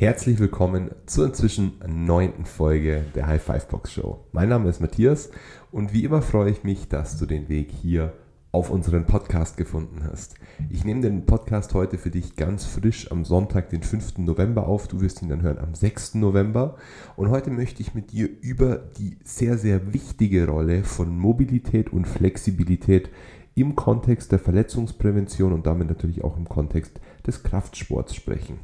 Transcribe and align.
Herzlich 0.00 0.38
willkommen 0.38 0.92
zur 1.04 1.26
inzwischen 1.26 1.72
neunten 1.86 2.46
Folge 2.46 3.04
der 3.14 3.26
High 3.26 3.42
Five 3.42 3.68
Box 3.68 3.92
Show. 3.92 4.24
Mein 4.32 4.48
Name 4.48 4.70
ist 4.70 4.80
Matthias 4.80 5.28
und 5.72 5.92
wie 5.92 6.04
immer 6.04 6.22
freue 6.22 6.50
ich 6.50 6.64
mich, 6.64 6.88
dass 6.88 7.18
du 7.18 7.26
den 7.26 7.50
Weg 7.50 7.70
hier 7.70 8.14
auf 8.50 8.70
unseren 8.70 9.04
Podcast 9.04 9.58
gefunden 9.58 10.02
hast. 10.10 10.36
Ich 10.70 10.86
nehme 10.86 11.02
den 11.02 11.26
Podcast 11.26 11.74
heute 11.74 11.98
für 11.98 12.08
dich 12.08 12.34
ganz 12.36 12.64
frisch 12.64 13.12
am 13.12 13.26
Sonntag, 13.26 13.68
den 13.68 13.82
5. 13.82 14.16
November 14.16 14.66
auf. 14.66 14.88
Du 14.88 15.02
wirst 15.02 15.20
ihn 15.20 15.28
dann 15.28 15.42
hören 15.42 15.58
am 15.58 15.74
6. 15.74 16.14
November. 16.14 16.76
Und 17.16 17.28
heute 17.28 17.50
möchte 17.50 17.82
ich 17.82 17.92
mit 17.92 18.10
dir 18.10 18.26
über 18.40 18.76
die 18.76 19.18
sehr, 19.22 19.58
sehr 19.58 19.92
wichtige 19.92 20.48
Rolle 20.48 20.82
von 20.82 21.18
Mobilität 21.18 21.92
und 21.92 22.08
Flexibilität 22.08 23.10
im 23.54 23.76
Kontext 23.76 24.32
der 24.32 24.38
Verletzungsprävention 24.38 25.52
und 25.52 25.66
damit 25.66 25.88
natürlich 25.88 26.24
auch 26.24 26.36
im 26.36 26.48
Kontext 26.48 27.00
des 27.26 27.42
Kraftsports 27.42 28.14
sprechen. 28.14 28.60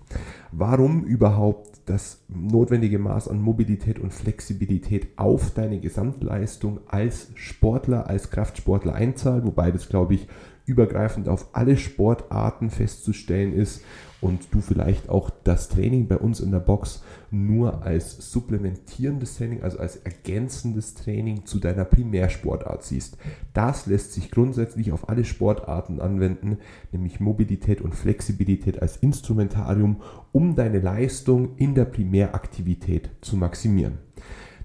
Warum 0.52 1.04
überhaupt 1.04 1.76
das 1.86 2.24
notwendige 2.28 2.98
Maß 2.98 3.28
an 3.28 3.40
Mobilität 3.40 3.98
und 3.98 4.12
Flexibilität 4.12 5.08
auf 5.16 5.52
deine 5.52 5.78
Gesamtleistung 5.78 6.80
als 6.88 7.28
Sportler, 7.34 8.08
als 8.08 8.30
Kraftsportler 8.30 8.94
einzahlt, 8.94 9.44
wobei 9.44 9.70
das, 9.70 9.88
glaube 9.88 10.14
ich, 10.14 10.26
übergreifend 10.66 11.28
auf 11.28 11.48
alle 11.52 11.76
Sportarten 11.76 12.70
festzustellen 12.70 13.52
ist 13.52 13.82
und 14.20 14.52
du 14.52 14.60
vielleicht 14.60 15.08
auch 15.08 15.30
das 15.44 15.68
Training 15.68 16.08
bei 16.08 16.16
uns 16.16 16.40
in 16.40 16.50
der 16.50 16.58
Box 16.58 17.02
nur 17.30 17.82
als 17.84 18.32
supplementierendes 18.32 19.36
Training, 19.36 19.62
also 19.62 19.78
als 19.78 19.96
ergänzendes 19.96 20.94
Training 20.94 21.44
zu 21.44 21.58
deiner 21.60 21.84
Primärsportart 21.84 22.82
siehst. 22.82 23.18
Das 23.52 23.86
lässt 23.86 24.14
sich 24.14 24.30
grundsätzlich 24.30 24.92
auf 24.92 25.08
alle 25.08 25.24
Sportarten 25.24 26.00
anwenden, 26.00 26.58
nämlich 26.92 27.20
Mobilität 27.20 27.80
und 27.80 27.94
Flexibilität 27.94 28.82
als 28.82 28.96
Instrumentarium, 28.96 30.02
um 30.32 30.56
deine 30.56 30.80
Leistung 30.80 31.56
in 31.56 31.74
der 31.74 31.84
Primäraktivität 31.84 33.10
zu 33.20 33.36
maximieren. 33.36 33.98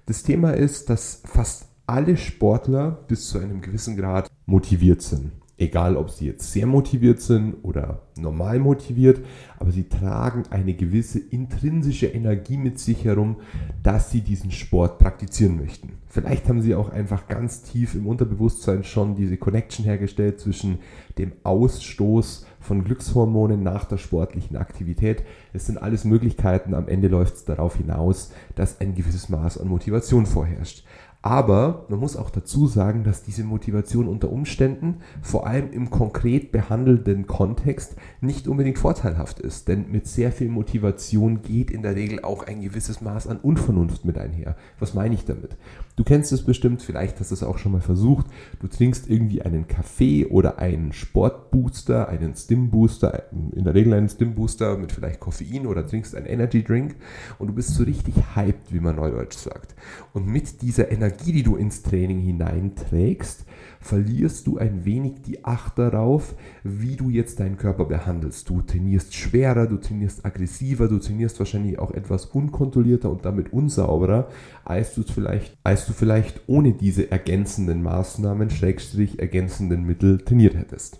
Das 0.06 0.24
Thema 0.24 0.52
ist, 0.52 0.90
dass 0.90 1.22
fast 1.26 1.68
alle 1.86 2.18
Sportler 2.18 2.92
bis 3.08 3.30
zu 3.30 3.38
einem 3.38 3.62
gewissen 3.62 3.98
Grad 3.98 4.30
motiviert 4.46 5.02
sind. 5.02 5.32
Egal, 5.62 5.96
ob 5.96 6.10
sie 6.10 6.26
jetzt 6.26 6.52
sehr 6.52 6.66
motiviert 6.66 7.22
sind 7.22 7.54
oder 7.62 8.02
normal 8.18 8.58
motiviert, 8.58 9.24
aber 9.60 9.72
sie 9.72 9.88
tragen 9.88 10.42
eine 10.50 10.74
gewisse 10.74 11.20
intrinsische 11.20 12.08
Energie 12.08 12.58
mit 12.58 12.80
sich 12.80 13.06
herum, 13.06 13.36
dass 13.84 14.10
sie 14.10 14.22
diesen 14.22 14.50
Sport 14.50 14.98
praktizieren 14.98 15.58
möchten. 15.58 16.00
Vielleicht 16.08 16.50
haben 16.50 16.64
sie 16.64 16.74
auch 16.74 16.90
einfach 16.90 17.28
ganz 17.28 17.62
tief 17.62 17.94
im 17.94 18.08
Unterbewusstsein 18.08 18.84
schon 18.84 19.14
diese 19.14 19.38
Connection 19.38 19.86
hergestellt 19.86 20.40
zwischen 20.40 20.80
dem 21.20 21.32
Ausstoß 21.44 22.48
von 22.60 22.84
Glückshormonen 22.84 23.62
nach 23.62 23.86
der 23.86 23.98
sportlichen 23.98 24.58
Aktivität. 24.58 25.24
Es 25.54 25.68
sind 25.68 25.78
alles 25.78 26.06
Möglichkeiten. 26.06 26.74
Am 26.74 26.88
Ende 26.88 27.08
läuft 27.08 27.36
es 27.36 27.46
darauf 27.46 27.76
hinaus, 27.76 28.32
dass 28.56 28.82
ein 28.82 28.96
gewisses 28.96 29.30
Maß 29.30 29.60
an 29.60 29.68
Motivation 29.68 30.26
vorherrscht. 30.26 30.84
Aber 31.24 31.86
man 31.88 32.00
muss 32.00 32.18
auch 32.18 32.32
dazu 32.32 32.66
sagen, 32.66 33.04
dass 33.04 33.22
diese 33.22 33.44
Motivation 33.44 34.08
unter 34.08 34.32
Umständen, 34.32 35.02
vor 35.22 35.46
allem 35.46 35.72
im 35.72 35.92
konkret 35.92 36.52
behandelnden 36.52 37.28
Kontext, 37.28 37.96
nicht 38.22 38.48
unbedingt 38.48 38.80
vorteilhaft 38.80 39.40
ist. 39.40 39.68
Denn 39.68 39.92
mit 39.92 40.08
sehr 40.08 40.32
viel 40.32 40.50
Motivation 40.50 41.44
geht 41.44 41.70
in 41.70 41.84
der 41.84 41.96
Regel 41.96 42.24
auch 42.24 42.48
ein 42.48 42.62
gewisses 42.62 43.02
Maß 43.02 43.28
an 43.28 43.38
Unvernunft 43.38 44.04
mit 44.04 44.18
einher. 44.18 44.56
Was 44.80 44.96
meine 44.96 45.14
ich 45.14 45.24
damit? 45.26 45.58
Du 45.96 46.04
kennst 46.04 46.32
es 46.32 46.44
bestimmt, 46.44 46.82
vielleicht 46.82 47.20
hast 47.20 47.30
du 47.30 47.36
es 47.36 47.44
auch 47.44 47.60
schon 47.60 47.74
mal 47.74 47.82
versucht. 47.82 48.26
Du 48.60 48.68
trinkst 48.68 49.08
irgendwie 49.08 49.44
einen 49.44 49.68
Kaffee 49.68 50.26
oder 50.26 50.58
einen 50.58 50.92
Sportbooster, 50.92 52.10
einen 52.10 52.34
Stimbooster, 52.34 53.26
in 53.32 53.66
der 53.66 53.76
Regel 53.76 53.94
einen 53.94 54.10
Stimbooster 54.10 54.76
mit 54.78 54.92
vielleicht 54.92 55.20
Koffein 55.20 55.68
oder 55.68 55.86
trinkst 55.86 56.16
einen 56.16 56.26
Energy 56.26 56.64
Drink 56.64 56.96
und 57.38 57.48
du 57.48 57.54
bist 57.54 57.76
so 57.76 57.84
richtig 57.84 58.16
hyped, 58.36 58.74
wie 58.74 58.80
man 58.80 58.96
neudeutsch 58.96 59.38
sagt. 59.38 59.76
Und 60.14 60.26
mit 60.26 60.64
dieser 60.64 60.92
Energie, 60.92 61.11
die 61.12 61.44
du 61.44 61.56
ins 61.56 61.84
Training 61.84 62.20
hineinträgst, 62.20 63.46
verlierst 63.80 64.48
du 64.48 64.58
ein 64.58 64.86
wenig 64.86 65.22
die 65.24 65.44
Acht 65.44 65.78
darauf, 65.78 66.36
wie 66.64 66.96
du 66.96 67.10
jetzt 67.10 67.40
deinen 67.40 67.58
Körper 67.58 67.86
behandelst. 67.86 68.50
Du 68.50 68.62
trainierst 68.62 69.14
schwerer, 69.16 69.68
du 69.68 69.78
trainierst 69.78 70.26
aggressiver, 70.26 70.88
du 70.88 71.00
trainierst 71.00 71.40
wahrscheinlich 71.40 71.80
auch 71.80 71.92
etwas 71.92 72.26
unkontrollierter 72.26 73.10
und 73.10 73.26
damit 73.26 73.52
unsauberer, 73.52 74.28
als 74.64 74.94
du 74.94 75.04
vielleicht, 75.04 75.58
als 75.64 75.86
du 75.86 75.94
vielleicht 75.94 76.42
ohne 76.48 76.74
diese 76.74 77.12
ergänzenden 77.12 77.82
Maßnahmen, 77.82 78.50
Schrägstrich 78.50 79.20
ergänzenden 79.20 79.84
Mittel 79.84 80.20
trainiert 80.20 80.56
hättest. 80.56 81.00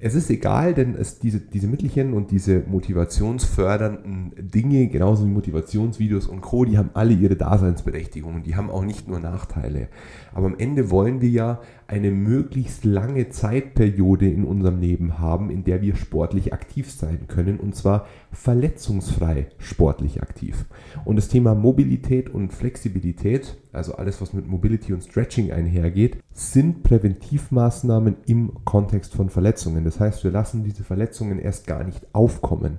Es 0.00 0.14
ist 0.14 0.30
egal, 0.30 0.74
denn 0.74 0.94
es, 0.94 1.18
diese, 1.18 1.40
diese 1.40 1.66
Mittelchen 1.66 2.12
und 2.12 2.30
diese 2.30 2.62
motivationsfördernden 2.66 4.32
Dinge, 4.38 4.88
genauso 4.88 5.26
wie 5.26 5.30
Motivationsvideos 5.30 6.26
und 6.26 6.40
Co., 6.40 6.64
die 6.64 6.78
haben 6.78 6.90
alle 6.94 7.14
ihre 7.14 7.36
Daseinsberechtigung 7.36 8.38
die 8.42 8.56
haben 8.56 8.70
auch 8.70 8.84
nicht 8.84 9.08
nur 9.08 9.20
Nachteile. 9.20 9.88
Aber 10.32 10.46
am 10.46 10.58
Ende 10.58 10.90
wollen 10.90 11.20
wir 11.20 11.28
ja 11.28 11.60
eine 11.86 12.10
möglichst 12.10 12.84
lange 12.84 13.28
Zeitperiode 13.30 14.28
in 14.28 14.44
unserem 14.44 14.80
Leben 14.80 15.18
haben, 15.18 15.50
in 15.50 15.64
der 15.64 15.82
wir 15.82 15.96
sportlich 15.96 16.52
aktiv 16.52 16.90
sein 16.90 17.26
können 17.28 17.58
und 17.58 17.74
zwar 17.74 18.06
verletzungsfrei 18.32 19.48
sportlich 19.58 20.22
aktiv. 20.22 20.66
Und 21.04 21.16
das 21.16 21.28
Thema 21.28 21.54
Mobilität 21.54 22.28
und 22.30 22.52
Flexibilität, 22.52 23.56
also 23.78 23.94
alles, 23.94 24.20
was 24.20 24.34
mit 24.34 24.46
Mobility 24.46 24.92
und 24.92 25.02
Stretching 25.02 25.50
einhergeht, 25.50 26.18
sind 26.32 26.82
Präventivmaßnahmen 26.82 28.16
im 28.26 28.52
Kontext 28.64 29.14
von 29.14 29.30
Verletzungen. 29.30 29.84
Das 29.84 29.98
heißt, 29.98 30.22
wir 30.24 30.30
lassen 30.30 30.64
diese 30.64 30.84
Verletzungen 30.84 31.38
erst 31.38 31.66
gar 31.66 31.82
nicht 31.82 32.06
aufkommen. 32.12 32.78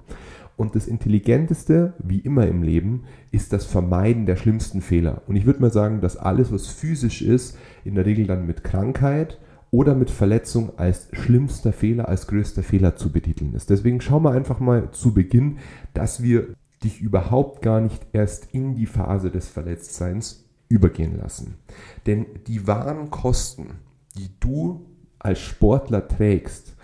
Und 0.55 0.75
das 0.75 0.87
Intelligenteste, 0.87 1.93
wie 1.99 2.19
immer 2.19 2.45
im 2.45 2.63
Leben, 2.63 3.05
ist 3.31 3.53
das 3.53 3.65
Vermeiden 3.65 4.25
der 4.25 4.35
schlimmsten 4.35 4.81
Fehler. 4.81 5.21
Und 5.25 5.37
ich 5.37 5.45
würde 5.45 5.61
mal 5.61 5.71
sagen, 5.71 6.01
dass 6.01 6.17
alles, 6.17 6.51
was 6.51 6.67
physisch 6.67 7.21
ist, 7.21 7.57
in 7.85 7.95
der 7.95 8.05
Regel 8.05 8.27
dann 8.27 8.45
mit 8.45 8.63
Krankheit 8.63 9.39
oder 9.71 9.95
mit 9.95 10.09
Verletzung 10.09 10.77
als 10.77 11.07
schlimmster 11.13 11.71
Fehler, 11.71 12.09
als 12.09 12.27
größter 12.27 12.63
Fehler 12.63 12.97
zu 12.97 13.11
betiteln 13.11 13.53
ist. 13.53 13.69
Deswegen 13.69 14.01
schauen 14.01 14.23
wir 14.23 14.31
einfach 14.31 14.59
mal 14.59 14.91
zu 14.91 15.13
Beginn, 15.13 15.59
dass 15.93 16.21
wir 16.21 16.47
dich 16.83 17.01
überhaupt 17.01 17.61
gar 17.61 17.79
nicht 17.81 18.05
erst 18.13 18.53
in 18.53 18.75
die 18.75 18.85
Phase 18.85 19.31
des 19.31 19.47
Verletztseins 19.47 20.48
übergehen 20.69 21.17
lassen. 21.17 21.55
Denn 22.05 22.25
die 22.47 22.67
wahren 22.67 23.09
Kosten, 23.09 23.79
die 24.17 24.29
du 24.39 24.85
als 25.19 25.39
Sportler 25.39 26.07
trägst, 26.07 26.75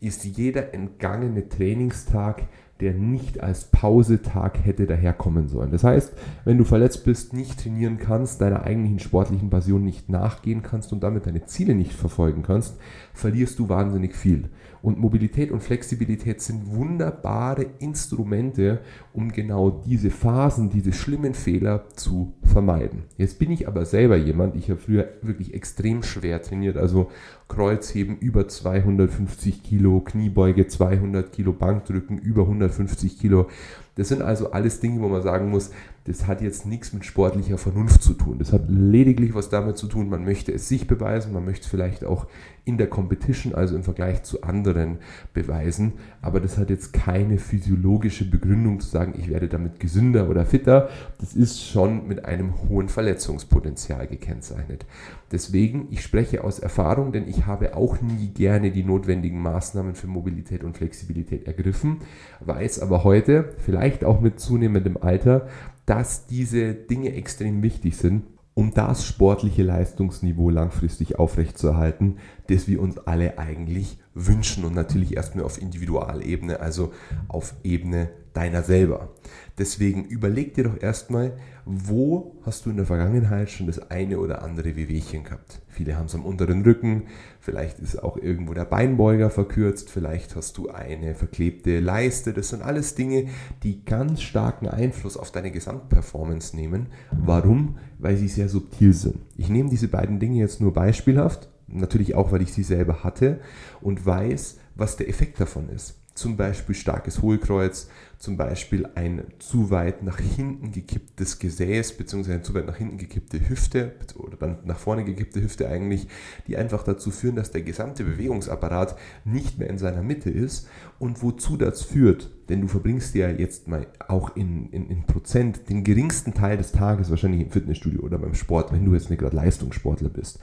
ist 0.00 0.24
jeder 0.24 0.74
entgangene 0.74 1.48
Trainingstag, 1.48 2.48
der 2.80 2.92
nicht 2.92 3.40
als 3.40 3.66
Pausetag 3.66 4.58
hätte 4.64 4.86
daherkommen 4.86 5.48
sollen. 5.48 5.70
Das 5.70 5.84
heißt, 5.84 6.12
wenn 6.44 6.58
du 6.58 6.64
verletzt 6.64 7.04
bist, 7.04 7.32
nicht 7.32 7.62
trainieren 7.62 7.98
kannst, 7.98 8.40
deiner 8.40 8.64
eigentlichen 8.64 8.98
sportlichen 8.98 9.48
Passion 9.48 9.84
nicht 9.84 10.08
nachgehen 10.08 10.62
kannst 10.62 10.92
und 10.92 11.02
damit 11.02 11.26
deine 11.26 11.46
Ziele 11.46 11.74
nicht 11.74 11.92
verfolgen 11.92 12.42
kannst, 12.42 12.76
verlierst 13.12 13.58
du 13.60 13.68
wahnsinnig 13.68 14.16
viel. 14.16 14.48
Und 14.82 14.98
Mobilität 14.98 15.52
und 15.52 15.62
Flexibilität 15.62 16.42
sind 16.42 16.74
wunderbare 16.74 17.64
Instrumente, 17.78 18.80
um 19.12 19.30
genau 19.30 19.70
diese 19.70 20.10
Phasen, 20.10 20.68
diese 20.68 20.92
schlimmen 20.92 21.32
Fehler 21.32 21.88
zu 21.94 22.34
vermeiden. 22.54 23.02
Jetzt 23.18 23.40
bin 23.40 23.50
ich 23.50 23.66
aber 23.66 23.84
selber 23.84 24.16
jemand, 24.16 24.54
ich 24.54 24.70
habe 24.70 24.78
früher 24.78 25.08
wirklich 25.22 25.52
extrem 25.54 26.04
schwer 26.04 26.40
trainiert, 26.40 26.76
also 26.76 27.10
Kreuzheben 27.48 28.16
über 28.18 28.46
250 28.46 29.64
Kilo, 29.64 30.00
Kniebeuge 30.00 30.68
200 30.68 31.32
Kilo, 31.32 31.52
Bankdrücken 31.52 32.18
über 32.18 32.42
150 32.42 33.18
Kilo. 33.18 33.48
Das 33.96 34.08
sind 34.08 34.22
also 34.22 34.52
alles 34.52 34.78
Dinge, 34.78 35.00
wo 35.02 35.08
man 35.08 35.22
sagen 35.22 35.50
muss, 35.50 35.72
das 36.04 36.26
hat 36.26 36.42
jetzt 36.42 36.66
nichts 36.66 36.92
mit 36.92 37.06
sportlicher 37.06 37.56
Vernunft 37.56 38.02
zu 38.02 38.12
tun. 38.12 38.38
Das 38.38 38.52
hat 38.52 38.64
lediglich 38.68 39.34
was 39.34 39.48
damit 39.48 39.78
zu 39.78 39.86
tun, 39.86 40.10
man 40.10 40.24
möchte 40.24 40.52
es 40.52 40.68
sich 40.68 40.86
beweisen, 40.86 41.32
man 41.32 41.46
möchte 41.46 41.64
es 41.64 41.70
vielleicht 41.70 42.04
auch 42.04 42.26
in 42.66 42.78
der 42.78 42.88
Competition, 42.88 43.54
also 43.54 43.74
im 43.74 43.82
Vergleich 43.82 44.22
zu 44.22 44.42
anderen, 44.42 44.98
beweisen. 45.32 45.94
Aber 46.20 46.40
das 46.40 46.58
hat 46.58 46.70
jetzt 46.70 46.92
keine 46.92 47.38
physiologische 47.38 48.28
Begründung 48.28 48.80
zu 48.80 48.88
sagen, 48.88 49.14
ich 49.18 49.28
werde 49.30 49.48
damit 49.48 49.80
gesünder 49.80 50.28
oder 50.28 50.44
fitter. 50.44 50.88
Das 51.18 51.34
ist 51.34 51.62
schon 51.62 52.06
mit 52.06 52.24
einem 52.24 52.52
hohen 52.68 52.88
Verletzungspotenzial 52.88 54.06
gekennzeichnet. 54.06 54.86
Deswegen, 55.32 55.88
ich 55.90 56.02
spreche 56.02 56.44
aus 56.44 56.58
Erfahrung, 56.58 57.12
denn 57.12 57.28
ich 57.28 57.46
habe 57.46 57.76
auch 57.76 58.00
nie 58.00 58.28
gerne 58.28 58.70
die 58.70 58.84
notwendigen 58.84 59.40
Maßnahmen 59.40 59.94
für 59.94 60.06
Mobilität 60.06 60.64
und 60.64 60.76
Flexibilität 60.76 61.46
ergriffen, 61.46 61.98
weiß 62.40 62.80
aber 62.80 63.04
heute, 63.04 63.54
vielleicht 63.58 64.04
auch 64.04 64.20
mit 64.20 64.38
zunehmendem 64.38 64.96
Alter, 64.96 65.48
dass 65.86 66.26
diese 66.26 66.74
Dinge 66.74 67.12
extrem 67.14 67.62
wichtig 67.62 67.96
sind 67.96 68.24
um 68.54 68.72
das 68.72 69.04
sportliche 69.04 69.64
Leistungsniveau 69.64 70.48
langfristig 70.48 71.18
aufrechtzuerhalten, 71.18 72.18
das 72.46 72.68
wir 72.68 72.80
uns 72.80 72.98
alle 72.98 73.38
eigentlich 73.38 73.98
wünschen 74.14 74.64
und 74.64 74.74
natürlich 74.74 75.16
erstmal 75.16 75.44
auf 75.44 75.60
Individualebene, 75.60 76.60
also 76.60 76.92
auf 77.28 77.54
Ebene 77.62 78.10
deiner 78.32 78.62
selber. 78.62 79.10
Deswegen 79.58 80.04
überleg 80.04 80.54
dir 80.54 80.64
doch 80.64 80.82
erstmal, 80.82 81.36
wo 81.64 82.36
hast 82.44 82.66
du 82.66 82.70
in 82.70 82.76
der 82.76 82.84
Vergangenheit 82.84 83.48
schon 83.48 83.68
das 83.68 83.90
eine 83.90 84.18
oder 84.18 84.42
andere 84.42 84.76
Wehwehchen 84.76 85.24
gehabt? 85.24 85.62
Viele 85.68 85.96
haben 85.96 86.06
es 86.06 86.14
am 86.14 86.24
unteren 86.24 86.62
Rücken, 86.62 87.04
vielleicht 87.40 87.78
ist 87.78 88.02
auch 88.02 88.16
irgendwo 88.16 88.52
der 88.52 88.64
Beinbeuger 88.64 89.30
verkürzt, 89.30 89.88
vielleicht 89.88 90.36
hast 90.36 90.58
du 90.58 90.68
eine 90.68 91.14
verklebte 91.14 91.80
Leiste. 91.80 92.32
Das 92.32 92.50
sind 92.50 92.62
alles 92.62 92.96
Dinge, 92.96 93.28
die 93.62 93.84
ganz 93.84 94.20
starken 94.20 94.68
Einfluss 94.68 95.16
auf 95.16 95.30
deine 95.30 95.52
Gesamtperformance 95.52 96.54
nehmen. 96.56 96.88
Warum? 97.12 97.78
Weil 97.98 98.16
sie 98.16 98.28
sehr 98.28 98.48
subtil 98.48 98.92
sind. 98.92 99.20
Ich 99.36 99.48
nehme 99.48 99.70
diese 99.70 99.88
beiden 99.88 100.18
Dinge 100.18 100.38
jetzt 100.38 100.60
nur 100.60 100.72
beispielhaft, 100.72 101.48
natürlich 101.66 102.14
auch, 102.14 102.32
weil 102.32 102.42
ich 102.42 102.52
sie 102.52 102.62
selber 102.62 103.04
hatte 103.04 103.40
und 103.80 104.04
weiß, 104.04 104.58
was 104.74 104.96
der 104.96 105.08
Effekt 105.08 105.40
davon 105.40 105.68
ist. 105.68 105.96
Zum 106.14 106.36
Beispiel 106.36 106.76
starkes 106.76 107.22
Hohlkreuz, 107.22 107.88
zum 108.18 108.36
Beispiel 108.36 108.88
ein 108.94 109.24
zu 109.40 109.70
weit 109.70 110.04
nach 110.04 110.20
hinten 110.20 110.70
gekipptes 110.70 111.40
Gesäß, 111.40 111.96
beziehungsweise 111.96 112.34
eine 112.34 112.42
zu 112.42 112.54
weit 112.54 112.66
nach 112.66 112.76
hinten 112.76 112.98
gekippte 112.98 113.48
Hüfte 113.48 113.96
oder 114.16 114.36
dann 114.36 114.58
nach 114.64 114.78
vorne 114.78 115.04
gekippte 115.04 115.42
Hüfte 115.42 115.68
eigentlich, 115.68 116.06
die 116.46 116.56
einfach 116.56 116.84
dazu 116.84 117.10
führen, 117.10 117.34
dass 117.34 117.50
der 117.50 117.62
gesamte 117.62 118.04
Bewegungsapparat 118.04 118.96
nicht 119.24 119.58
mehr 119.58 119.68
in 119.68 119.78
seiner 119.78 120.02
Mitte 120.02 120.30
ist 120.30 120.68
und 121.00 121.20
wozu 121.20 121.56
das 121.56 121.82
führt, 121.82 122.30
denn 122.48 122.60
du 122.60 122.68
verbringst 122.68 123.14
ja 123.14 123.28
jetzt 123.30 123.68
mal 123.68 123.86
auch 124.08 124.36
in, 124.36 124.70
in, 124.70 124.88
in 124.88 125.04
Prozent 125.04 125.68
den 125.68 125.84
geringsten 125.84 126.34
Teil 126.34 126.56
des 126.56 126.72
Tages 126.72 127.10
wahrscheinlich 127.10 127.42
im 127.42 127.50
Fitnessstudio 127.50 128.00
oder 128.02 128.18
beim 128.18 128.34
Sport, 128.34 128.72
wenn 128.72 128.84
du 128.84 128.94
jetzt 128.94 129.10
nicht 129.10 129.20
gerade 129.20 129.36
Leistungssportler 129.36 130.08
bist. 130.08 130.38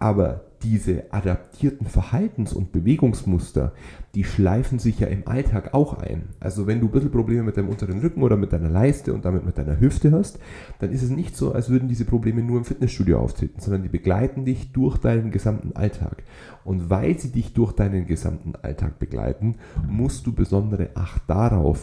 Aber 0.00 0.46
diese 0.62 1.12
adaptierten 1.12 1.86
Verhaltens- 1.86 2.54
und 2.54 2.72
Bewegungsmuster, 2.72 3.72
die 4.14 4.24
schleifen 4.24 4.78
sich 4.78 4.98
ja 4.98 5.06
im 5.06 5.28
Alltag 5.28 5.74
auch 5.74 5.98
ein. 5.98 6.30
Also 6.40 6.66
wenn 6.66 6.80
du 6.80 6.86
ein 6.86 6.92
bisschen 6.92 7.10
Probleme 7.10 7.42
mit 7.42 7.58
deinem 7.58 7.68
unteren 7.68 8.00
Rücken 8.00 8.22
oder 8.22 8.38
mit 8.38 8.52
deiner 8.52 8.70
Leiste 8.70 9.12
und 9.12 9.26
damit 9.26 9.44
mit 9.44 9.58
deiner 9.58 9.78
Hüfte 9.78 10.10
hast, 10.12 10.38
dann 10.78 10.90
ist 10.90 11.02
es 11.02 11.10
nicht 11.10 11.36
so, 11.36 11.52
als 11.52 11.68
würden 11.68 11.88
diese 11.88 12.06
Probleme 12.06 12.42
nur 12.42 12.58
im 12.58 12.64
Fitnessstudio 12.64 13.18
auftreten, 13.18 13.60
sondern 13.60 13.82
die 13.82 13.88
begleiten 13.90 14.46
dich 14.46 14.72
durch 14.72 14.96
deinen 14.96 15.30
gesamten 15.30 15.76
Alltag. 15.76 16.22
Und 16.64 16.88
weil 16.88 17.18
sie 17.18 17.30
dich 17.30 17.52
durch 17.52 17.72
deinen 17.72 18.06
gesamten 18.06 18.54
Alltag 18.56 18.98
begleiten, 18.98 19.56
musst 19.86 20.26
du 20.26 20.32
besondere 20.32 20.90
Acht 20.94 21.22
darauf 21.26 21.39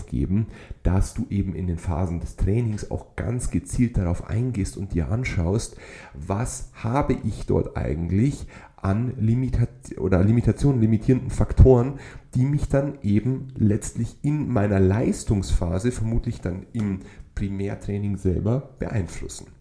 geben, 0.07 0.48
dass 0.83 1.13
du 1.13 1.25
eben 1.30 1.56
in 1.56 1.68
den 1.68 1.77
Phasen 1.77 2.19
des 2.19 2.36
Trainings 2.36 2.92
auch 2.92 3.15
ganz 3.15 3.50
gezielt 3.50 3.98
darauf 3.98 4.30
eingehst 4.30 4.77
und 4.77 4.94
dir 4.94 5.09
anschaust, 5.09 5.77
was 6.13 6.71
habe 6.74 7.18
ich 7.24 7.45
dort 7.45 7.75
eigentlich 7.75 8.48
an 8.77 9.13
Limita 9.18 9.68
oder 9.98 10.24
Limitationen, 10.24 10.81
limitierenden 10.81 11.31
Faktoren, 11.31 12.00
die 12.36 12.45
mich 12.45 12.69
dann 12.69 13.00
eben 13.01 13.48
letztlich 13.56 14.18
in 14.21 14.48
meiner 14.50 14.80
Leistungsphase, 14.80 15.92
vermutlich 15.92 16.42
dann 16.42 16.68
im 16.74 17.00
Primärtraining 17.33 18.18
selber 18.18 18.75
beeinflussen. 18.80 19.56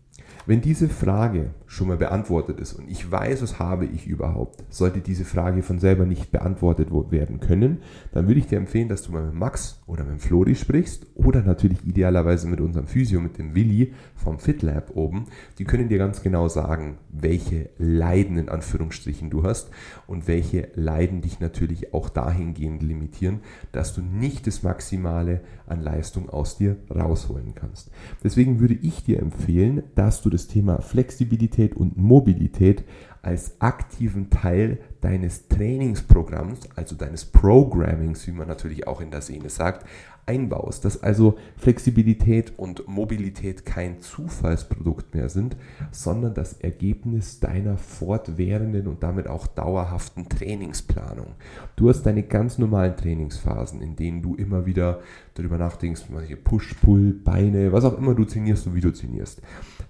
Wenn 0.49 0.61
diese 0.61 0.89
Frage 0.89 1.51
schon 1.67 1.89
mal 1.89 1.97
beantwortet 1.97 2.61
ist 2.61 2.75
und 2.75 2.89
ich 2.89 3.11
weiß, 3.11 3.43
was 3.43 3.59
habe 3.59 3.85
ich 3.85 4.07
überhaupt, 4.07 4.63
sollte 4.71 5.01
diese 5.01 5.25
Frage 5.25 5.65
von 5.65 5.81
selber 5.81 6.07
nicht 6.07 6.31
beantwortet 6.31 6.89
werden 7.11 7.41
können, 7.41 7.79
dann 8.13 8.29
würde 8.29 8.39
ich 8.39 8.47
dir 8.47 8.59
empfehlen, 8.59 8.89
dass 8.89 9.03
du 9.03 9.11
mal 9.11 9.25
mit 9.25 9.35
Max 9.35 9.83
oder 9.89 10.05
mit 10.05 10.21
Flori 10.21 10.55
sprichst 10.55 11.09
oder 11.17 11.43
natürlich 11.43 11.85
idealerweise 11.85 12.47
mit 12.47 12.61
unserem 12.61 12.87
Physio, 12.87 13.21
mit 13.21 13.39
dem 13.39 13.57
Willi 13.57 13.93
vom 14.15 14.39
FitLab 14.39 14.95
oben. 14.95 15.25
Die 15.59 15.65
können 15.65 15.89
dir 15.89 15.99
ganz 15.99 16.23
genau 16.23 16.47
sagen, 16.47 16.99
welche 17.11 17.71
Leiden 17.79 18.39
in 18.39 18.49
Anführungsstrichen 18.49 19.31
du 19.31 19.43
hast 19.43 19.71
und 20.07 20.29
welche 20.29 20.69
Leiden 20.77 21.23
dich 21.23 21.41
natürlich 21.41 21.93
auch 21.93 22.09
dahingehend 22.09 22.85
limitieren, 22.85 23.41
dass 23.73 23.95
du 23.95 24.01
nicht 24.01 24.47
das 24.47 24.63
Maximale 24.63 25.41
an 25.67 25.81
Leistung 25.81 26.31
aus 26.31 26.57
dir 26.57 26.77
rausholen 26.89 27.57
kannst. 27.57 27.91
Deswegen 28.23 28.61
würde 28.61 28.75
ich 28.75 29.03
dir 29.03 29.19
empfehlen, 29.19 29.83
dass 29.97 30.23
du 30.23 30.31
das 30.37 30.47
Thema 30.47 30.83
Flexibilität 30.83 31.75
und 31.75 31.97
Mobilität 31.97 32.85
als 33.23 33.61
aktiven 33.61 34.29
Teil 34.29 34.79
deines 35.01 35.49
Trainingsprogramms, 35.49 36.61
also 36.75 36.97
deines 36.97 37.25
Programmings, 37.25 38.27
wie 38.27 38.33
man 38.33 38.49
natürlich 38.49 38.87
auch 38.87 39.01
in 39.01 39.11
der 39.11 39.21
Szene 39.21 39.49
sagt, 39.51 39.87
einbaust, 40.27 40.85
dass 40.85 41.03
also 41.03 41.39
Flexibilität 41.57 42.53
und 42.57 42.89
Mobilität 42.89 43.65
kein 43.65 44.01
Zufallsprodukt 44.01 45.15
mehr 45.15 45.29
sind, 45.29 45.57
sondern 45.93 46.35
das 46.35 46.55
Ergebnis 46.55 47.39
deiner 47.41 47.79
fortwährenden 47.79 48.89
und 48.89 49.03
damit 49.03 49.29
auch 49.29 49.47
dauerhaften 49.47 50.29
Trainingsplanung. 50.29 51.29
Du 51.77 51.89
hast 51.89 52.03
deine 52.03 52.25
ganz 52.25 52.59
normalen 52.59 52.97
Trainingsphasen, 52.97 53.81
in 53.81 53.95
denen 53.95 54.21
du 54.21 54.35
immer 54.35 54.67
wieder 54.67 55.01
darüber 55.35 55.59
nachdenkst, 55.59 56.03
Push, 56.43 56.75
Pull, 56.83 57.13
Beine, 57.13 57.73
was 57.73 57.85
auch 57.85 57.97
immer 57.97 58.15
du 58.15 58.25
trainierst 58.25 58.67
und 58.67 58.75
wie 58.75 58.81
du 58.81 58.93
trainierst. 58.93 59.43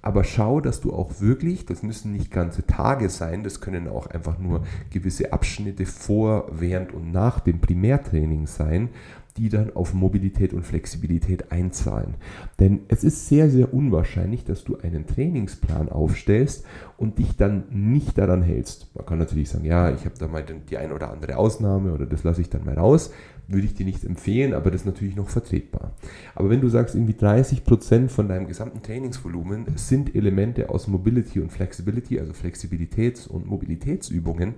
Aber 0.03 0.25
schau, 0.25 0.61
dass 0.61 0.81
du 0.81 0.93
auch 0.93 1.21
wirklich, 1.21 1.65
das 1.67 1.83
müssen 1.83 2.13
nicht 2.13 2.31
ganze 2.31 2.67
Tage 2.67 3.09
sein, 3.09 3.43
das 3.43 3.61
können 3.61 3.89
auch 3.89 4.07
einfach 4.09 4.39
nur 4.39 4.65
gewisse 4.99 5.33
Abschnitte 5.33 5.87
vor, 5.87 6.49
während 6.51 6.93
und 6.93 7.13
nach 7.13 7.41
dem 7.41 7.61
Primärtraining 7.61 8.47
sein, 8.47 8.91
die 9.37 9.49
dann 9.51 9.75
auf 9.77 9.93
Mobilität 9.93 10.55
und 10.55 10.65
Flexibilität 10.65 11.53
einzahlen. 11.53 12.15
Denn 12.59 12.81
es 12.89 13.05
ist 13.05 13.29
sehr, 13.29 13.51
sehr 13.51 13.75
unwahrscheinlich, 13.75 14.45
dass 14.45 14.65
du 14.65 14.79
einen 14.79 15.07
Trainingsplan 15.07 15.91
aufstellst 15.91 16.65
und 16.97 17.19
dich 17.19 17.37
dann 17.37 17.65
nicht 17.71 18.17
daran 18.17 18.43
hältst. 18.43 18.95
Man 18.95 19.05
kann 19.05 19.19
natürlich 19.19 19.51
sagen, 19.51 19.67
ja, 19.67 19.91
ich 19.91 20.05
habe 20.07 20.15
da 20.19 20.27
mal 20.29 20.43
die 20.43 20.79
ein 20.79 20.93
oder 20.93 21.11
andere 21.11 21.37
Ausnahme 21.37 21.93
oder 21.93 22.07
das 22.07 22.25
lasse 22.25 22.41
ich 22.41 22.49
dann 22.49 22.65
mal 22.65 22.79
raus 22.79 23.13
würde 23.49 23.67
ich 23.67 23.75
dir 23.75 23.87
nicht 23.87 24.05
empfehlen, 24.05 24.55
aber 24.55 24.71
das 24.71 24.83
ist 24.83 24.87
natürlich 24.87 25.15
noch 25.15 25.29
vertretbar. 25.29 25.93
Aber 26.35 26.51
wenn 26.51 26.61
du 26.61 26.69
sagst, 26.69 26.95
irgendwie 26.95 27.13
30% 27.13 28.09
von 28.09 28.29
deinem 28.29 28.49
gesamten 28.49 28.83
Trainingsvolumen 28.83 29.67
sind 29.77 30.15
Elemente 30.15 30.69
aus 30.69 30.89
Mobility 30.89 31.41
und 31.41 31.53
Flexibility, 31.53 32.19
also 32.19 32.33
Flexibilitäts- 32.33 33.29
und 33.29 33.47
Mobilitätsübungen, 33.47 34.55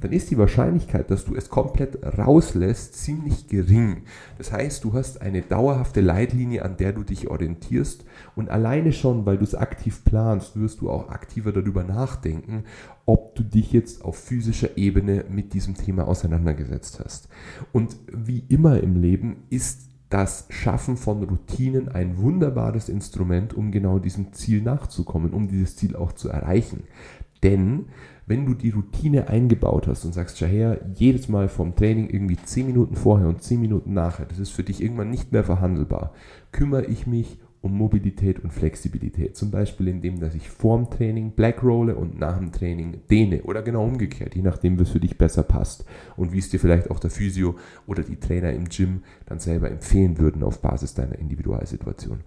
dann 0.00 0.12
ist 0.12 0.30
die 0.30 0.38
Wahrscheinlichkeit, 0.38 1.10
dass 1.10 1.24
du 1.24 1.36
es 1.36 1.48
komplett 1.48 1.98
rauslässt, 2.18 2.96
ziemlich 2.96 3.46
gering. 3.46 4.02
Das 4.38 4.52
heißt, 4.52 4.82
du 4.82 4.92
hast 4.92 5.20
eine 5.20 5.42
dauerhafte 5.42 6.00
Leitlinie, 6.00 6.64
an 6.64 6.76
der 6.76 6.92
du 6.92 7.04
dich 7.04 7.28
orientierst 7.28 8.04
und 8.34 8.50
alleine 8.50 8.92
schon, 8.92 9.24
weil 9.24 9.38
du 9.38 9.44
es 9.44 9.54
aktiv 9.54 10.04
planst, 10.04 10.58
wirst 10.58 10.80
du 10.80 10.90
auch 10.90 11.10
aktiver 11.10 11.52
darüber 11.52 11.84
nachdenken, 11.84 12.64
ob 13.06 13.34
du 13.34 13.42
dich 13.42 13.72
jetzt 13.72 14.04
auf 14.04 14.16
physischer 14.16 14.76
Ebene 14.76 15.24
mit 15.28 15.54
diesem 15.54 15.74
Thema 15.74 16.06
auseinandergesetzt 16.06 17.00
hast. 17.04 17.28
Und 17.72 17.96
wie 18.12 18.44
immer 18.48 18.80
im 18.80 18.96
Leben 18.96 19.44
ist 19.50 19.88
das 20.08 20.46
Schaffen 20.50 20.96
von 20.96 21.22
Routinen 21.22 21.88
ein 21.88 22.18
wunderbares 22.18 22.88
Instrument, 22.88 23.54
um 23.54 23.72
genau 23.72 23.98
diesem 23.98 24.32
Ziel 24.32 24.60
nachzukommen, 24.60 25.32
um 25.32 25.48
dieses 25.48 25.76
Ziel 25.76 25.96
auch 25.96 26.12
zu 26.12 26.28
erreichen. 26.28 26.84
Denn 27.42 27.86
wenn 28.26 28.46
du 28.46 28.54
die 28.54 28.70
Routine 28.70 29.28
eingebaut 29.28 29.88
hast 29.88 30.04
und 30.04 30.14
sagst, 30.14 30.38
Shaher, 30.38 30.78
jedes 30.94 31.28
Mal 31.28 31.48
vom 31.48 31.74
Training 31.74 32.08
irgendwie 32.08 32.36
10 32.36 32.66
Minuten 32.66 32.94
vorher 32.94 33.26
und 33.26 33.42
10 33.42 33.60
Minuten 33.60 33.94
nachher, 33.94 34.26
das 34.26 34.38
ist 34.38 34.50
für 34.50 34.62
dich 34.62 34.82
irgendwann 34.82 35.10
nicht 35.10 35.32
mehr 35.32 35.44
verhandelbar, 35.44 36.12
kümmere 36.52 36.86
ich 36.86 37.06
mich 37.06 37.38
um 37.62 37.78
Mobilität 37.78 38.40
und 38.40 38.52
Flexibilität. 38.52 39.36
Zum 39.36 39.52
Beispiel 39.52 39.86
indem, 39.86 40.18
dass 40.18 40.34
ich 40.34 40.50
vorm 40.50 40.90
Training 40.90 41.30
Black 41.30 41.62
rolle 41.62 41.94
und 41.94 42.18
nach 42.18 42.36
dem 42.36 42.50
Training 42.50 43.02
dehne 43.08 43.44
oder 43.44 43.62
genau 43.62 43.84
umgekehrt, 43.84 44.34
je 44.34 44.42
nachdem, 44.42 44.78
was 44.80 44.90
für 44.90 45.00
dich 45.00 45.16
besser 45.16 45.44
passt 45.44 45.84
und 46.16 46.32
wie 46.32 46.38
es 46.38 46.50
dir 46.50 46.58
vielleicht 46.58 46.90
auch 46.90 46.98
der 46.98 47.10
Physio 47.10 47.54
oder 47.86 48.02
die 48.02 48.16
Trainer 48.16 48.52
im 48.52 48.68
Gym 48.68 49.02
dann 49.26 49.38
selber 49.38 49.70
empfehlen 49.70 50.18
würden 50.18 50.42
auf 50.42 50.60
Basis 50.60 50.94
deiner 50.94 51.18
Individualsituation. 51.18 52.20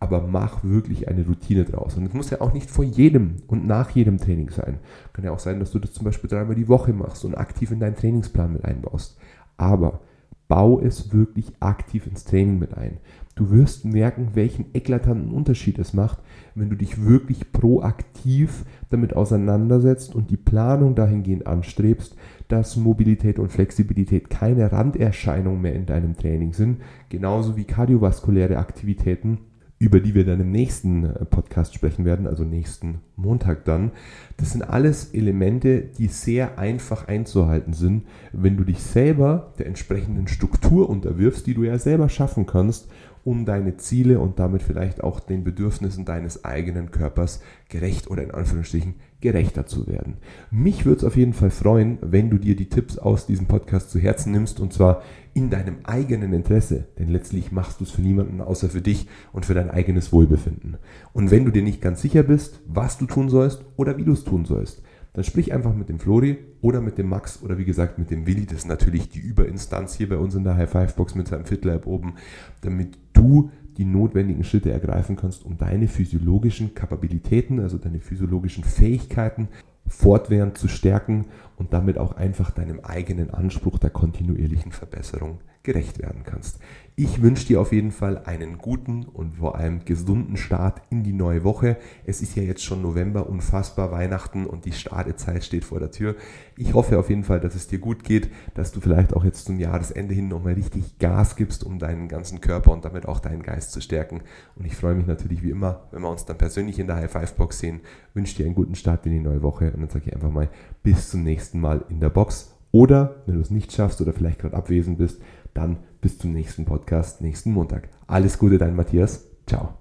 Aber 0.00 0.26
mach 0.26 0.64
wirklich 0.64 1.08
eine 1.08 1.26
Routine 1.26 1.64
draus. 1.64 1.96
Und 1.96 2.06
es 2.06 2.14
muss 2.14 2.30
ja 2.30 2.40
auch 2.40 2.54
nicht 2.54 2.70
vor 2.70 2.84
jedem 2.84 3.36
und 3.46 3.66
nach 3.66 3.90
jedem 3.90 4.18
Training 4.18 4.48
sein. 4.48 4.78
Kann 5.12 5.24
ja 5.24 5.32
auch 5.32 5.40
sein, 5.40 5.60
dass 5.60 5.72
du 5.72 5.80
das 5.80 5.92
zum 5.92 6.04
Beispiel 6.04 6.30
dreimal 6.30 6.54
die 6.54 6.68
Woche 6.68 6.92
machst 6.92 7.24
und 7.24 7.34
aktiv 7.34 7.72
in 7.72 7.80
deinen 7.80 7.96
Trainingsplan 7.96 8.52
mit 8.52 8.64
einbaust. 8.64 9.18
Aber 9.56 10.00
bau 10.48 10.80
es 10.80 11.12
wirklich 11.12 11.52
aktiv 11.60 12.06
ins 12.06 12.24
Training 12.24 12.58
mit 12.58 12.76
ein. 12.76 12.98
Du 13.34 13.50
wirst 13.50 13.84
merken, 13.84 14.30
welchen 14.34 14.66
eklatanten 14.74 15.30
Unterschied 15.30 15.78
es 15.78 15.94
macht, 15.94 16.18
wenn 16.56 16.70
du 16.70 16.76
dich 16.76 17.04
wirklich 17.04 17.52
proaktiv 17.52 18.64
damit 18.90 19.14
auseinandersetzt 19.14 20.12
und 20.14 20.30
die 20.30 20.36
Planung 20.36 20.96
dahingehend 20.96 21.46
anstrebst, 21.46 22.16
dass 22.48 22.76
Mobilität 22.76 23.38
und 23.38 23.52
Flexibilität 23.52 24.28
keine 24.28 24.72
Randerscheinung 24.72 25.60
mehr 25.60 25.74
in 25.74 25.86
deinem 25.86 26.16
Training 26.16 26.52
sind, 26.52 26.80
genauso 27.10 27.56
wie 27.56 27.64
kardiovaskuläre 27.64 28.56
Aktivitäten 28.56 29.38
über 29.78 30.00
die 30.00 30.14
wir 30.14 30.24
dann 30.24 30.40
im 30.40 30.50
nächsten 30.50 31.04
äh, 31.04 31.24
Podcast 31.24 31.74
sprechen 31.74 32.04
werden, 32.04 32.26
also 32.26 32.44
nächsten 32.44 33.00
Montag 33.16 33.64
dann. 33.64 33.92
Das 34.36 34.52
sind 34.52 34.62
alles 34.62 35.14
Elemente, 35.14 35.82
die 35.82 36.08
sehr 36.08 36.58
einfach 36.58 37.06
einzuhalten 37.06 37.72
sind, 37.72 38.04
wenn 38.32 38.56
du 38.56 38.64
dich 38.64 38.82
selber 38.82 39.52
der 39.58 39.66
entsprechenden 39.66 40.26
Struktur 40.26 40.88
unterwirfst, 40.88 41.46
die 41.46 41.54
du 41.54 41.62
ja 41.62 41.78
selber 41.78 42.08
schaffen 42.08 42.46
kannst, 42.46 42.88
um 43.24 43.44
deine 43.44 43.76
Ziele 43.76 44.20
und 44.20 44.38
damit 44.38 44.62
vielleicht 44.62 45.02
auch 45.04 45.20
den 45.20 45.44
Bedürfnissen 45.44 46.04
deines 46.04 46.44
eigenen 46.44 46.90
Körpers 46.90 47.42
gerecht 47.68 48.10
oder 48.10 48.22
in 48.22 48.30
Anführungsstrichen 48.30 48.94
gerechter 49.20 49.66
zu 49.66 49.86
werden. 49.86 50.18
Mich 50.50 50.84
würde 50.84 50.98
es 50.98 51.04
auf 51.04 51.16
jeden 51.16 51.32
Fall 51.32 51.50
freuen, 51.50 51.98
wenn 52.00 52.30
du 52.30 52.38
dir 52.38 52.54
die 52.54 52.68
Tipps 52.68 52.98
aus 52.98 53.26
diesem 53.26 53.46
Podcast 53.46 53.90
zu 53.90 53.98
Herzen 53.98 54.32
nimmst 54.32 54.60
und 54.60 54.72
zwar 54.72 55.02
in 55.34 55.50
deinem 55.50 55.78
eigenen 55.84 56.32
Interesse, 56.32 56.86
denn 56.98 57.08
letztlich 57.08 57.52
machst 57.52 57.80
du 57.80 57.84
es 57.84 57.90
für 57.90 58.02
niemanden 58.02 58.40
außer 58.40 58.68
für 58.68 58.80
dich 58.80 59.08
und 59.32 59.46
für 59.46 59.54
dein 59.54 59.70
eigenes 59.70 60.12
Wohlbefinden. 60.12 60.76
Und 61.12 61.30
wenn 61.30 61.44
du 61.44 61.50
dir 61.50 61.62
nicht 61.62 61.80
ganz 61.80 62.00
sicher 62.00 62.22
bist, 62.22 62.60
was 62.66 62.98
du 62.98 63.06
tun 63.06 63.28
sollst 63.28 63.64
oder 63.76 63.96
wie 63.96 64.04
du 64.04 64.12
es 64.12 64.24
tun 64.24 64.44
sollst, 64.44 64.82
dann 65.14 65.24
sprich 65.24 65.52
einfach 65.52 65.74
mit 65.74 65.88
dem 65.88 65.98
Flori 65.98 66.38
oder 66.60 66.80
mit 66.80 66.98
dem 66.98 67.08
Max 67.08 67.42
oder 67.42 67.58
wie 67.58 67.64
gesagt 67.64 67.98
mit 67.98 68.10
dem 68.10 68.26
Willi. 68.26 68.46
Das 68.46 68.58
ist 68.58 68.68
natürlich 68.68 69.08
die 69.08 69.18
Überinstanz 69.18 69.94
hier 69.94 70.08
bei 70.08 70.16
uns 70.16 70.34
in 70.34 70.44
der 70.44 70.56
High 70.56 70.70
Five 70.70 70.94
Box 70.94 71.14
mit 71.14 71.28
seinem 71.28 71.44
Fitlab 71.44 71.86
oben, 71.86 72.14
damit 72.60 72.98
du 73.14 73.50
die 73.78 73.84
notwendigen 73.84 74.44
Schritte 74.44 74.72
ergreifen 74.72 75.16
kannst, 75.16 75.44
um 75.44 75.56
deine 75.56 75.88
physiologischen 75.88 76.74
Kapabilitäten, 76.74 77.60
also 77.60 77.78
deine 77.78 78.00
physiologischen 78.00 78.64
Fähigkeiten 78.64 79.48
fortwährend 79.86 80.58
zu 80.58 80.68
stärken 80.68 81.26
und 81.56 81.72
damit 81.72 81.96
auch 81.96 82.16
einfach 82.16 82.50
deinem 82.50 82.80
eigenen 82.80 83.30
Anspruch 83.30 83.78
der 83.78 83.90
kontinuierlichen 83.90 84.72
Verbesserung 84.72 85.38
gerecht 85.62 85.98
werden 85.98 86.22
kannst. 86.24 86.58
Ich 87.00 87.22
wünsche 87.22 87.46
dir 87.46 87.60
auf 87.60 87.72
jeden 87.72 87.92
Fall 87.92 88.24
einen 88.24 88.58
guten 88.58 89.04
und 89.04 89.36
vor 89.36 89.54
allem 89.54 89.84
gesunden 89.84 90.36
Start 90.36 90.82
in 90.90 91.04
die 91.04 91.12
neue 91.12 91.44
Woche. 91.44 91.76
Es 92.04 92.22
ist 92.22 92.34
ja 92.34 92.42
jetzt 92.42 92.64
schon 92.64 92.82
November, 92.82 93.28
unfassbar 93.28 93.92
Weihnachten 93.92 94.46
und 94.46 94.64
die 94.64 94.72
Startezeit 94.72 95.44
steht 95.44 95.64
vor 95.64 95.78
der 95.78 95.92
Tür. 95.92 96.16
Ich 96.56 96.74
hoffe 96.74 96.98
auf 96.98 97.08
jeden 97.08 97.22
Fall, 97.22 97.38
dass 97.38 97.54
es 97.54 97.68
dir 97.68 97.78
gut 97.78 98.02
geht, 98.02 98.30
dass 98.54 98.72
du 98.72 98.80
vielleicht 98.80 99.14
auch 99.14 99.22
jetzt 99.22 99.44
zum 99.44 99.60
Jahresende 99.60 100.12
hin 100.12 100.26
nochmal 100.26 100.54
richtig 100.54 100.98
Gas 100.98 101.36
gibst, 101.36 101.62
um 101.62 101.78
deinen 101.78 102.08
ganzen 102.08 102.40
Körper 102.40 102.72
und 102.72 102.84
damit 102.84 103.06
auch 103.06 103.20
deinen 103.20 103.44
Geist 103.44 103.70
zu 103.70 103.80
stärken. 103.80 104.22
Und 104.56 104.64
ich 104.64 104.74
freue 104.74 104.96
mich 104.96 105.06
natürlich 105.06 105.44
wie 105.44 105.50
immer, 105.50 105.86
wenn 105.92 106.02
wir 106.02 106.10
uns 106.10 106.24
dann 106.24 106.36
persönlich 106.36 106.80
in 106.80 106.88
der 106.88 106.96
High 106.96 107.12
Five 107.12 107.36
Box 107.36 107.60
sehen. 107.60 107.80
Wünsche 108.12 108.34
dir 108.34 108.46
einen 108.46 108.56
guten 108.56 108.74
Start 108.74 109.06
in 109.06 109.12
die 109.12 109.20
neue 109.20 109.42
Woche 109.42 109.70
und 109.70 109.82
dann 109.82 109.90
sage 109.90 110.06
ich 110.08 110.14
einfach 110.16 110.32
mal 110.32 110.48
bis 110.82 111.10
zum 111.10 111.22
nächsten 111.22 111.60
Mal 111.60 111.84
in 111.90 112.00
der 112.00 112.10
Box. 112.10 112.54
Oder 112.70 113.22
wenn 113.26 113.36
du 113.36 113.40
es 113.40 113.50
nicht 113.50 113.72
schaffst 113.72 114.00
oder 114.00 114.12
vielleicht 114.12 114.40
gerade 114.40 114.56
abwesend 114.56 114.98
bist, 114.98 115.22
dann 115.58 115.78
bis 116.00 116.18
zum 116.18 116.32
nächsten 116.32 116.64
Podcast, 116.64 117.20
nächsten 117.20 117.52
Montag. 117.52 117.88
Alles 118.06 118.38
Gute, 118.38 118.58
dein 118.58 118.76
Matthias. 118.76 119.26
Ciao. 119.46 119.77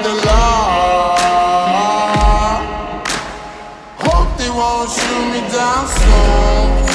The 0.00 0.14
law. 0.26 1.16
Hope 3.98 4.38
they 4.38 4.48
won't 4.48 4.90
shoot 4.90 5.32
me 5.32 5.40
down 5.52 5.88
soon. 5.88 6.87